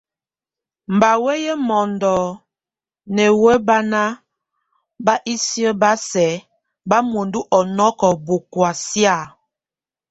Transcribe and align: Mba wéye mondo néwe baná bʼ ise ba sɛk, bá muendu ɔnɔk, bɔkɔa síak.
Mba 0.95 1.11
wéye 1.23 1.53
mondo 1.67 2.15
néwe 3.15 3.53
baná 3.67 4.03
bʼ 5.05 5.13
ise 5.33 5.67
ba 5.81 5.91
sɛk, 6.09 6.39
bá 6.89 6.97
muendu 7.09 7.39
ɔnɔk, 7.57 7.99
bɔkɔa 8.25 8.69
síak. 8.87 9.21